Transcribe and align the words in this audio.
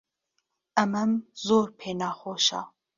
ئەمەم 0.77 1.11
زۆر 1.45 1.67
پێ 1.79 1.91
ناخۆشە. 1.99 2.61